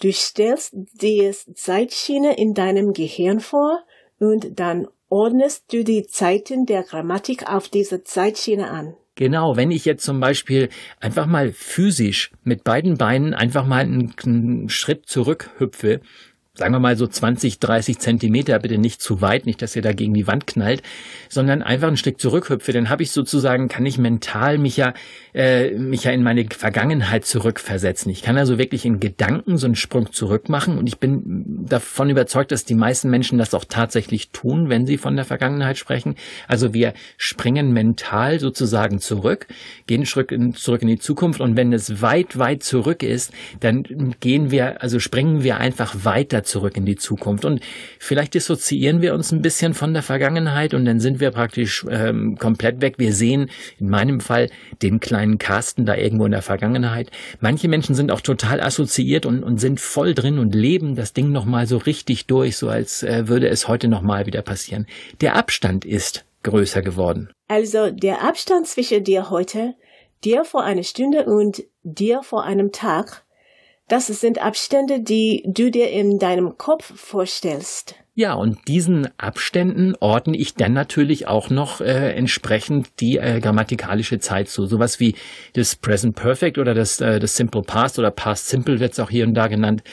Du 0.00 0.12
stellst 0.12 0.74
die 1.00 1.30
Zeitschiene 1.54 2.36
in 2.36 2.54
deinem 2.54 2.92
Gehirn 2.92 3.40
vor 3.40 3.80
und 4.18 4.58
dann 4.58 4.86
ordnest 5.08 5.72
du 5.72 5.84
die 5.84 6.04
Zeiten 6.04 6.66
der 6.66 6.82
Grammatik 6.82 7.50
auf 7.50 7.68
diese 7.68 8.04
Zeitschiene 8.04 8.70
an. 8.70 8.94
Genau, 9.14 9.56
wenn 9.56 9.72
ich 9.72 9.84
jetzt 9.84 10.04
zum 10.04 10.20
Beispiel 10.20 10.68
einfach 11.00 11.26
mal 11.26 11.52
physisch 11.52 12.30
mit 12.44 12.62
beiden 12.62 12.98
Beinen 12.98 13.34
einfach 13.34 13.66
mal 13.66 13.80
einen, 13.80 14.14
einen 14.24 14.68
Schritt 14.68 15.06
zurück 15.06 15.50
hüpfe, 15.58 16.00
sagen 16.58 16.74
wir 16.74 16.80
mal 16.80 16.96
so 16.96 17.06
20, 17.06 17.60
30 17.60 18.00
Zentimeter, 18.00 18.58
bitte 18.58 18.78
nicht 18.78 19.00
zu 19.00 19.20
weit, 19.20 19.46
nicht, 19.46 19.62
dass 19.62 19.76
ihr 19.76 19.82
da 19.82 19.92
gegen 19.92 20.12
die 20.12 20.26
Wand 20.26 20.46
knallt, 20.46 20.82
sondern 21.28 21.62
einfach 21.62 21.86
ein 21.88 21.96
Stück 21.96 22.20
zurückhüpfe, 22.20 22.72
dann 22.72 22.90
habe 22.90 23.04
ich 23.04 23.12
sozusagen, 23.12 23.68
kann 23.68 23.86
ich 23.86 23.96
mental 23.96 24.58
mich 24.58 24.76
ja, 24.76 24.92
äh, 25.34 25.70
mich 25.70 26.04
ja 26.04 26.10
in 26.10 26.24
meine 26.24 26.46
Vergangenheit 26.50 27.24
zurückversetzen. 27.24 28.10
Ich 28.10 28.22
kann 28.22 28.36
also 28.36 28.58
wirklich 28.58 28.84
in 28.84 28.98
Gedanken 28.98 29.56
so 29.56 29.66
einen 29.66 29.76
Sprung 29.76 30.12
zurück 30.12 30.48
machen 30.48 30.78
und 30.78 30.88
ich 30.88 30.98
bin 30.98 31.64
davon 31.68 32.10
überzeugt, 32.10 32.50
dass 32.50 32.64
die 32.64 32.74
meisten 32.74 33.08
Menschen 33.08 33.38
das 33.38 33.54
auch 33.54 33.64
tatsächlich 33.64 34.30
tun, 34.30 34.68
wenn 34.68 34.84
sie 34.84 34.98
von 34.98 35.14
der 35.14 35.24
Vergangenheit 35.24 35.78
sprechen. 35.78 36.16
Also 36.48 36.74
wir 36.74 36.92
springen 37.16 37.72
mental 37.72 38.40
sozusagen 38.40 38.98
zurück, 38.98 39.46
gehen 39.86 40.04
zurück 40.04 40.32
in, 40.32 40.88
die 40.88 40.98
Zukunft 40.98 41.40
und 41.40 41.56
wenn 41.56 41.72
es 41.72 42.02
weit, 42.02 42.36
weit 42.36 42.64
zurück 42.64 43.04
ist, 43.04 43.32
dann 43.60 43.84
gehen 44.18 44.50
wir, 44.50 44.82
also 44.82 44.98
springen 44.98 45.44
wir 45.44 45.58
einfach 45.58 46.04
weiter 46.04 46.42
zurück 46.48 46.76
in 46.76 46.84
die 46.84 46.96
Zukunft. 46.96 47.44
Und 47.44 47.60
vielleicht 47.98 48.34
dissoziieren 48.34 49.00
wir 49.02 49.14
uns 49.14 49.32
ein 49.32 49.42
bisschen 49.42 49.74
von 49.74 49.92
der 49.92 50.02
Vergangenheit 50.02 50.74
und 50.74 50.84
dann 50.84 51.00
sind 51.00 51.20
wir 51.20 51.30
praktisch 51.30 51.86
ähm, 51.90 52.36
komplett 52.38 52.80
weg. 52.80 52.94
Wir 52.98 53.12
sehen 53.12 53.50
in 53.78 53.88
meinem 53.88 54.20
Fall 54.20 54.50
den 54.82 55.00
kleinen 55.00 55.38
Carsten 55.38 55.86
da 55.86 55.94
irgendwo 55.94 56.24
in 56.24 56.32
der 56.32 56.42
Vergangenheit. 56.42 57.10
Manche 57.40 57.68
Menschen 57.68 57.94
sind 57.94 58.10
auch 58.10 58.20
total 58.20 58.60
assoziiert 58.60 59.26
und, 59.26 59.42
und 59.42 59.58
sind 59.58 59.80
voll 59.80 60.14
drin 60.14 60.38
und 60.38 60.54
leben 60.54 60.96
das 60.96 61.12
Ding 61.12 61.30
nochmal 61.30 61.66
so 61.66 61.76
richtig 61.76 62.26
durch, 62.26 62.56
so 62.56 62.68
als 62.68 63.02
äh, 63.02 63.28
würde 63.28 63.48
es 63.48 63.68
heute 63.68 63.88
nochmal 63.88 64.26
wieder 64.26 64.42
passieren. 64.42 64.86
Der 65.20 65.36
Abstand 65.36 65.84
ist 65.84 66.24
größer 66.42 66.82
geworden. 66.82 67.30
Also 67.48 67.90
der 67.90 68.22
Abstand 68.22 68.66
zwischen 68.66 69.04
dir 69.04 69.30
heute, 69.30 69.74
dir 70.24 70.44
vor 70.44 70.64
einer 70.64 70.82
Stunde 70.82 71.24
und 71.26 71.62
dir 71.82 72.22
vor 72.22 72.44
einem 72.44 72.72
Tag 72.72 73.24
das 73.88 74.06
sind 74.06 74.40
Abstände, 74.40 75.00
die 75.00 75.42
du 75.46 75.70
dir 75.70 75.90
in 75.90 76.18
deinem 76.18 76.56
Kopf 76.58 76.92
vorstellst. 76.94 77.94
Ja, 78.14 78.34
und 78.34 78.66
diesen 78.66 79.08
Abständen 79.16 79.94
ordne 80.00 80.36
ich 80.36 80.54
dann 80.54 80.72
natürlich 80.72 81.28
auch 81.28 81.50
noch 81.50 81.80
äh, 81.80 82.14
entsprechend 82.14 82.88
die 83.00 83.16
äh, 83.16 83.38
grammatikalische 83.40 84.18
Zeit 84.18 84.48
zu. 84.48 84.66
Sowas 84.66 84.98
wie 84.98 85.14
das 85.52 85.76
Present 85.76 86.16
Perfect 86.16 86.58
oder 86.58 86.74
das, 86.74 87.00
äh, 87.00 87.20
das 87.20 87.36
Simple 87.36 87.62
Past 87.62 87.98
oder 87.98 88.10
Past 88.10 88.48
Simple 88.48 88.80
wird 88.80 88.92
es 88.92 88.98
auch 88.98 89.08
hier 89.08 89.24
und 89.24 89.34
da 89.34 89.46
genannt 89.46 89.84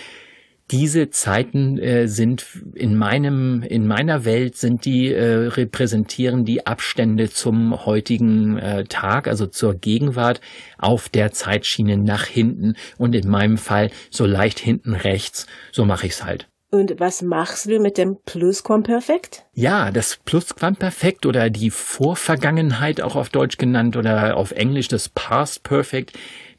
diese 0.72 1.10
Zeiten 1.10 1.78
äh, 1.78 2.08
sind 2.08 2.46
in 2.74 2.98
meinem 2.98 3.62
in 3.62 3.86
meiner 3.86 4.26
Welt 4.26 4.58
sind 4.58 4.86
die 4.86 5.14
äh, 5.14 5.48
repräsentieren 5.48 6.44
die 6.44 6.66
Abstände 6.66 7.30
zum 7.30 7.86
heutigen 7.86 8.58
äh, 8.58 8.84
Tag, 8.86 9.28
also 9.28 9.46
zur 9.46 9.76
Gegenwart 9.76 10.42
auf 10.78 11.10
der 11.10 11.32
Zeitschiene 11.32 11.98
nach 11.98 12.26
hinten 12.26 12.76
und 12.98 13.14
in 13.14 13.30
meinem 13.30 13.58
Fall 13.58 13.92
so 14.10 14.26
leicht 14.26 14.60
hinten 14.60 14.96
rechts. 14.96 15.46
So 15.72 15.86
mache 15.86 16.08
ich's 16.08 16.24
halt. 16.24 16.48
Und 16.76 17.00
was 17.00 17.22
machst 17.22 17.68
du 17.68 17.80
mit 17.80 17.98
dem 17.98 18.18
Plusquamperfekt? 18.26 19.46
Ja, 19.54 19.92
das 19.92 20.18
Plusquamperfekt 20.26 21.26
oder 21.26 21.50
die 21.50 21.70
Vorvergangenheit 21.70 23.00
auch 23.00 23.16
auf 23.16 23.30
Deutsch 23.30 23.58
genannt 23.58 23.96
oder 23.96 24.36
auf 24.36 24.52
Englisch 24.52 24.90
das 24.90 25.08
Past 25.08 25.64
Perfect 25.64 26.12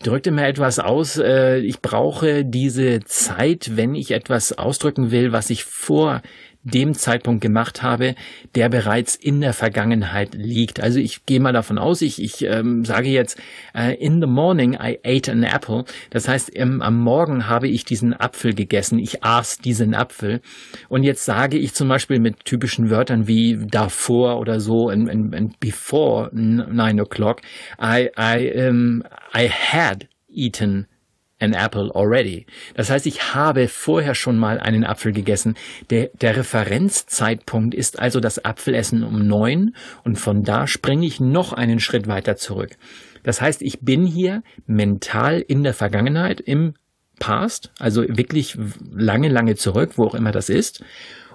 drückt 0.02 0.26
immer 0.26 0.46
etwas 0.46 0.78
aus. 0.78 1.18
Äh, 1.18 1.58
ich 1.58 1.82
brauche 1.82 2.46
diese 2.46 3.00
Zeit, 3.04 3.72
wenn 3.74 3.94
ich 3.94 4.12
etwas 4.12 4.56
ausdrücken 4.56 5.10
will, 5.10 5.32
was 5.32 5.50
ich 5.50 5.64
vor 5.64 6.22
dem 6.66 6.94
Zeitpunkt 6.94 7.40
gemacht 7.40 7.82
habe, 7.82 8.16
der 8.54 8.68
bereits 8.68 9.14
in 9.14 9.40
der 9.40 9.52
Vergangenheit 9.52 10.34
liegt. 10.34 10.80
Also 10.80 10.98
ich 10.98 11.24
gehe 11.24 11.38
mal 11.38 11.52
davon 11.52 11.78
aus, 11.78 12.02
ich, 12.02 12.20
ich 12.20 12.42
ähm, 12.42 12.84
sage 12.84 13.08
jetzt, 13.08 13.38
äh, 13.72 13.94
in 13.94 14.20
the 14.20 14.26
morning 14.26 14.74
I 14.74 14.98
ate 15.04 15.30
an 15.30 15.44
apple. 15.44 15.84
Das 16.10 16.26
heißt, 16.26 16.50
ähm, 16.54 16.82
am 16.82 16.98
Morgen 16.98 17.48
habe 17.48 17.68
ich 17.68 17.84
diesen 17.84 18.12
Apfel 18.12 18.52
gegessen. 18.52 18.98
Ich 18.98 19.22
aß 19.22 19.58
diesen 19.58 19.94
Apfel. 19.94 20.40
Und 20.88 21.04
jetzt 21.04 21.24
sage 21.24 21.56
ich 21.56 21.72
zum 21.72 21.88
Beispiel 21.88 22.18
mit 22.18 22.44
typischen 22.44 22.90
Wörtern 22.90 23.28
wie 23.28 23.58
davor 23.66 24.40
oder 24.40 24.58
so, 24.58 24.88
and, 24.88 25.08
and, 25.08 25.34
and 25.34 25.60
before 25.60 26.30
nine 26.32 27.00
o'clock, 27.00 27.42
I, 27.80 28.10
I, 28.18 28.68
um, 28.68 29.04
I 29.32 29.48
had 29.48 30.08
eaten 30.28 30.86
an 31.38 31.52
apple 31.52 31.90
already. 31.94 32.46
Das 32.74 32.90
heißt, 32.90 33.06
ich 33.06 33.34
habe 33.34 33.68
vorher 33.68 34.14
schon 34.14 34.38
mal 34.38 34.58
einen 34.58 34.84
Apfel 34.84 35.12
gegessen. 35.12 35.54
Der, 35.90 36.10
der 36.20 36.36
Referenzzeitpunkt 36.36 37.74
ist 37.74 37.98
also 37.98 38.20
das 38.20 38.44
Apfelessen 38.44 39.02
um 39.04 39.26
neun 39.26 39.74
und 40.04 40.16
von 40.16 40.42
da 40.42 40.66
springe 40.66 41.06
ich 41.06 41.20
noch 41.20 41.52
einen 41.52 41.80
Schritt 41.80 42.06
weiter 42.06 42.36
zurück. 42.36 42.76
Das 43.22 43.40
heißt, 43.40 43.62
ich 43.62 43.80
bin 43.80 44.06
hier 44.06 44.42
mental 44.66 45.40
in 45.40 45.64
der 45.64 45.74
Vergangenheit, 45.74 46.40
im 46.40 46.74
Past, 47.18 47.72
also 47.78 48.02
wirklich 48.06 48.56
lange, 48.92 49.28
lange 49.28 49.56
zurück, 49.56 49.92
wo 49.96 50.04
auch 50.04 50.14
immer 50.14 50.32
das 50.32 50.48
ist. 50.48 50.84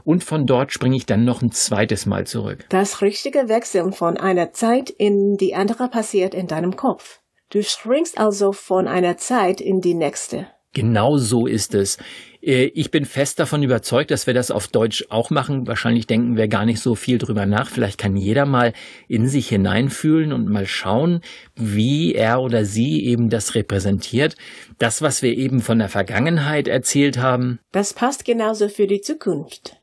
Und 0.04 0.24
von 0.24 0.48
dort 0.48 0.72
springe 0.72 0.96
ich 0.96 1.06
dann 1.06 1.26
noch 1.26 1.42
ein 1.42 1.52
zweites 1.52 2.06
Mal 2.06 2.26
zurück. 2.26 2.66
Das 2.70 3.02
richtige 3.02 3.50
Wechseln 3.50 3.94
von 3.94 4.18
einer 4.18 4.52
Zeit 4.52 4.90
in 4.90 5.38
die 5.38 5.54
andere 5.54 5.90
passiert 5.90 6.34
in 6.34 6.48
deinem 6.48 6.76
Kopf. 6.76 7.21
Du 7.52 7.62
springst 7.62 8.18
also 8.18 8.54
von 8.54 8.88
einer 8.88 9.18
Zeit 9.18 9.60
in 9.60 9.82
die 9.82 9.94
nächste. 9.94 10.48
Genau 10.74 11.18
so 11.18 11.48
ist 11.48 11.76
es. 11.76 11.98
Äh, 12.42 12.68
ich 12.74 12.92
bin 12.92 13.04
fest 13.04 13.42
davon 13.42 13.62
überzeugt, 13.62 14.10
dass 14.10 14.26
wir 14.26 14.34
das 14.34 14.52
auf 14.52 14.70
Deutsch 14.70 15.06
auch 15.10 15.32
machen. 15.32 15.68
Wahrscheinlich 15.68 16.08
denken 16.08 16.38
wir 16.38 16.48
gar 16.48 16.66
nicht 16.66 16.80
so 16.80 16.96
viel 16.96 17.18
drüber 17.18 17.46
nach. 17.46 17.70
Vielleicht 17.70 17.98
kann 17.98 18.16
jeder 18.16 18.46
mal 18.46 18.72
in 19.10 19.28
sich 19.28 19.50
hineinfühlen 19.50 20.32
und 20.32 20.48
mal 20.48 20.66
schauen, 20.66 21.20
wie 21.54 22.16
er 22.16 22.42
oder 22.42 22.64
sie 22.64 23.06
eben 23.06 23.30
das 23.30 23.54
repräsentiert. 23.54 24.38
Das, 24.80 25.02
was 25.02 25.22
wir 25.22 25.38
eben 25.38 25.60
von 25.60 25.78
der 25.78 25.90
Vergangenheit 25.90 26.70
erzählt 26.70 27.18
haben. 27.18 27.60
Das 27.74 27.94
passt 27.94 28.24
genauso 28.24 28.70
für 28.70 28.88
die 28.88 29.02
Zukunft. 29.02 29.76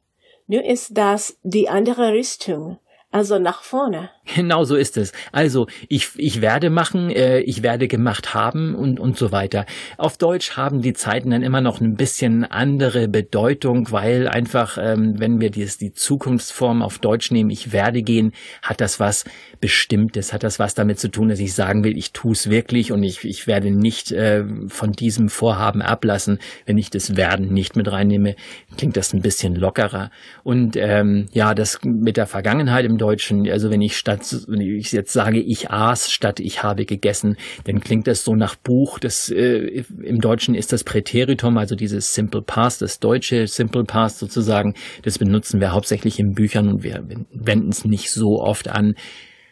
Nur 0.46 0.64
ist 0.64 0.96
das 0.96 1.36
die 1.42 1.68
andere 1.68 2.14
Richtung 2.14 2.78
also 3.10 3.38
nach 3.38 3.62
vorne. 3.62 4.10
Genau 4.34 4.64
so 4.64 4.76
ist 4.76 4.98
es. 4.98 5.12
Also 5.32 5.68
ich, 5.88 6.10
ich 6.16 6.42
werde 6.42 6.68
machen, 6.68 7.08
äh, 7.10 7.40
ich 7.40 7.62
werde 7.62 7.88
gemacht 7.88 8.34
haben 8.34 8.74
und, 8.74 9.00
und 9.00 9.16
so 9.16 9.32
weiter. 9.32 9.64
Auf 9.96 10.18
Deutsch 10.18 10.56
haben 10.56 10.82
die 10.82 10.92
Zeiten 10.92 11.30
dann 11.30 11.42
immer 11.42 11.62
noch 11.62 11.80
ein 11.80 11.94
bisschen 11.94 12.44
andere 12.44 13.08
Bedeutung, 13.08 13.90
weil 13.90 14.28
einfach, 14.28 14.76
ähm, 14.78 15.14
wenn 15.18 15.40
wir 15.40 15.50
dies, 15.50 15.78
die 15.78 15.92
Zukunftsform 15.92 16.82
auf 16.82 16.98
Deutsch 16.98 17.30
nehmen, 17.30 17.48
ich 17.48 17.72
werde 17.72 18.02
gehen, 18.02 18.32
hat 18.60 18.82
das 18.82 19.00
was 19.00 19.24
Bestimmtes, 19.60 20.34
hat 20.34 20.42
das 20.42 20.58
was 20.58 20.74
damit 20.74 21.00
zu 21.00 21.10
tun, 21.10 21.30
dass 21.30 21.40
ich 21.40 21.54
sagen 21.54 21.82
will, 21.82 21.96
ich 21.96 22.12
tue 22.12 22.32
es 22.32 22.50
wirklich 22.50 22.92
und 22.92 23.02
ich, 23.02 23.24
ich 23.24 23.46
werde 23.46 23.70
nicht 23.70 24.12
äh, 24.12 24.44
von 24.68 24.92
diesem 24.92 25.30
Vorhaben 25.30 25.80
ablassen. 25.80 26.38
Wenn 26.66 26.76
ich 26.76 26.90
das 26.90 27.16
Werden 27.16 27.54
nicht 27.54 27.76
mit 27.76 27.90
reinnehme, 27.90 28.36
klingt 28.76 28.98
das 28.98 29.14
ein 29.14 29.22
bisschen 29.22 29.54
lockerer. 29.54 30.10
Und 30.42 30.76
ähm, 30.76 31.28
ja, 31.32 31.54
das 31.54 31.78
mit 31.82 32.18
der 32.18 32.26
Vergangenheit 32.26 32.84
im 32.84 32.98
Deutschen, 32.98 33.48
also 33.48 33.70
wenn 33.70 33.80
ich 33.80 33.96
statt 33.96 34.17
wenn 34.48 34.60
ich 34.60 34.92
jetzt 34.92 35.12
sage, 35.12 35.40
ich 35.40 35.70
aß 35.70 36.10
statt 36.10 36.40
ich 36.40 36.62
habe 36.62 36.84
gegessen, 36.84 37.36
dann 37.64 37.80
klingt 37.80 38.06
das 38.06 38.24
so 38.24 38.34
nach 38.34 38.56
Buch. 38.56 38.98
Das, 38.98 39.30
äh, 39.30 39.84
Im 40.02 40.20
Deutschen 40.20 40.54
ist 40.54 40.72
das 40.72 40.84
Präteritum, 40.84 41.58
also 41.58 41.74
dieses 41.74 42.14
Simple 42.14 42.42
Past, 42.42 42.82
das 42.82 42.98
deutsche 42.98 43.46
Simple 43.46 43.84
Past 43.84 44.18
sozusagen. 44.18 44.74
Das 45.02 45.18
benutzen 45.18 45.60
wir 45.60 45.72
hauptsächlich 45.72 46.18
in 46.18 46.32
Büchern 46.32 46.68
und 46.68 46.82
wir 46.82 47.04
wenden 47.32 47.70
es 47.70 47.84
nicht 47.84 48.10
so 48.10 48.40
oft 48.40 48.68
an. 48.68 48.94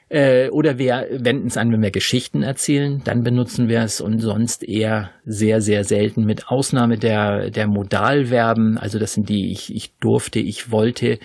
Äh, 0.08 0.50
oder 0.50 0.78
wir 0.78 1.08
wenden 1.10 1.48
es 1.48 1.56
an, 1.56 1.72
wenn 1.72 1.82
wir 1.82 1.90
Geschichten 1.90 2.44
erzählen, 2.44 3.00
dann 3.02 3.25
benutzen 3.25 3.68
wir 3.68 3.82
es 3.82 4.00
und 4.00 4.20
sonst 4.20 4.62
eher 4.62 5.10
sehr, 5.25 5.60
sehr 5.60 5.82
selten 5.82 6.25
mit 6.25 6.46
Ausnahme 6.46 6.96
der, 6.96 7.50
der 7.50 7.66
Modalverben, 7.66 8.78
also 8.78 9.00
das 9.00 9.14
sind 9.14 9.28
die 9.28 9.50
ich, 9.50 9.75
ich 9.75 9.96
durfte, 9.98 10.38
ich 10.38 10.70
wollte, 10.70 11.18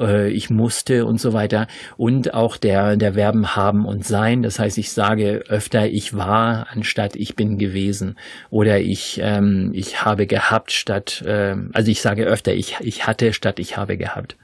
äh, 0.00 0.30
ich 0.30 0.50
musste 0.50 1.06
und 1.06 1.20
so 1.20 1.32
weiter. 1.32 1.68
Und 1.96 2.34
auch 2.34 2.56
der, 2.56 2.96
der 2.96 3.14
Verben 3.14 3.54
haben 3.54 3.86
und 3.86 4.04
sein, 4.04 4.42
das 4.42 4.58
heißt, 4.58 4.78
ich 4.78 4.90
sage 4.90 5.44
öfter 5.48 5.86
ich 5.86 6.16
war 6.16 6.66
anstatt 6.72 7.14
ich 7.14 7.36
bin 7.36 7.56
gewesen. 7.56 8.16
Oder 8.50 8.80
ich, 8.80 9.20
ähm, 9.22 9.70
ich 9.74 10.04
habe 10.04 10.26
gehabt 10.26 10.72
statt, 10.72 11.22
äh, 11.24 11.54
also 11.72 11.88
ich 11.88 12.00
sage 12.00 12.24
öfter 12.24 12.52
ich, 12.52 12.78
ich 12.80 13.06
hatte 13.06 13.32
statt 13.32 13.60
ich 13.60 13.76
habe 13.76 13.96
gehabt. 13.96 14.36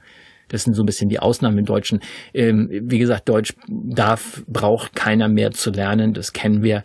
Das 0.51 0.63
sind 0.63 0.73
so 0.73 0.83
ein 0.83 0.85
bisschen 0.85 1.09
die 1.09 1.19
Ausnahmen 1.19 1.57
im 1.57 1.65
Deutschen. 1.65 2.01
Ähm, 2.33 2.69
wie 2.71 2.99
gesagt, 2.99 3.29
Deutsch 3.29 3.53
darf, 3.67 4.43
braucht 4.47 4.95
keiner 4.95 5.27
mehr 5.27 5.51
zu 5.51 5.71
lernen. 5.71 6.13
Das 6.13 6.33
kennen 6.33 6.61
wir. 6.61 6.83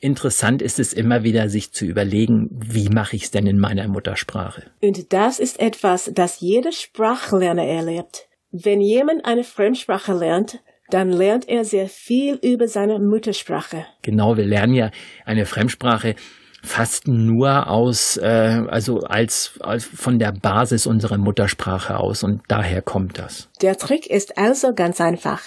Interessant 0.00 0.62
ist 0.62 0.78
es 0.78 0.92
immer 0.92 1.22
wieder, 1.24 1.48
sich 1.48 1.72
zu 1.72 1.84
überlegen, 1.84 2.48
wie 2.52 2.88
mache 2.88 3.16
ich 3.16 3.24
es 3.24 3.30
denn 3.30 3.46
in 3.46 3.58
meiner 3.58 3.86
Muttersprache? 3.88 4.64
Und 4.80 5.12
das 5.12 5.38
ist 5.38 5.60
etwas, 5.60 6.10
das 6.14 6.40
jeder 6.40 6.72
Sprachlerner 6.72 7.64
erlebt. 7.64 8.28
Wenn 8.52 8.80
jemand 8.80 9.24
eine 9.24 9.44
Fremdsprache 9.44 10.12
lernt, 10.12 10.60
dann 10.90 11.10
lernt 11.10 11.48
er 11.48 11.64
sehr 11.64 11.88
viel 11.88 12.34
über 12.42 12.68
seine 12.68 12.98
Muttersprache. 12.98 13.86
Genau, 14.02 14.36
wir 14.36 14.44
lernen 14.44 14.74
ja 14.74 14.90
eine 15.24 15.46
Fremdsprache 15.46 16.16
fast 16.62 17.08
nur 17.08 17.68
aus, 17.68 18.16
äh, 18.16 18.62
also 18.68 19.00
als, 19.00 19.52
als 19.60 19.84
von 19.84 20.18
der 20.18 20.32
Basis 20.32 20.86
unserer 20.86 21.18
Muttersprache 21.18 21.98
aus 21.98 22.22
und 22.22 22.42
daher 22.48 22.82
kommt 22.82 23.18
das. 23.18 23.48
Der 23.62 23.76
Trick 23.76 24.06
ist 24.06 24.38
also 24.38 24.74
ganz 24.74 25.00
einfach. 25.00 25.42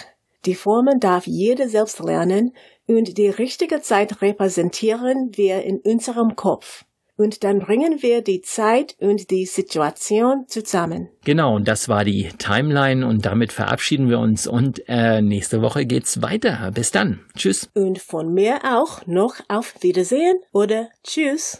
Die 0.45 0.55
Formen 0.55 0.99
darf 0.99 1.25
jeder 1.25 1.69
selbst 1.69 1.99
lernen 1.99 2.53
und 2.85 3.17
die 3.17 3.29
richtige 3.29 3.81
Zeit 3.81 4.21
repräsentieren 4.21 5.31
wir 5.33 5.63
in 5.63 5.79
unserem 5.79 6.35
Kopf 6.35 6.83
und 7.17 7.43
dann 7.43 7.59
bringen 7.59 8.01
wir 8.01 8.21
die 8.21 8.41
Zeit 8.41 8.95
und 8.99 9.29
die 9.29 9.45
Situation 9.45 10.45
zusammen. 10.47 11.09
Genau, 11.25 11.55
und 11.55 11.67
das 11.67 11.89
war 11.89 12.03
die 12.03 12.29
Timeline 12.37 13.05
und 13.05 13.25
damit 13.25 13.51
verabschieden 13.51 14.09
wir 14.09 14.19
uns 14.19 14.47
und 14.47 14.83
äh, 14.87 15.21
nächste 15.21 15.61
Woche 15.61 15.85
geht's 15.85 16.21
weiter. 16.21 16.71
Bis 16.73 16.91
dann. 16.91 17.19
Tschüss. 17.35 17.69
Und 17.73 17.99
von 17.99 18.33
mir 18.33 18.61
auch 18.63 19.05
noch 19.05 19.35
auf 19.47 19.75
Wiedersehen 19.81 20.37
oder 20.51 20.89
Tschüss. 21.03 21.59